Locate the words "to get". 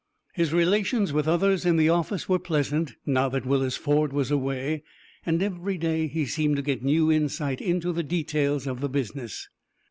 6.55-6.81